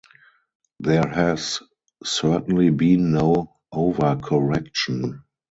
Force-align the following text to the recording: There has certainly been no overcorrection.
There 0.79 1.07
has 1.07 1.59
certainly 2.03 2.71
been 2.71 3.11
no 3.11 3.57
overcorrection. 3.71 5.19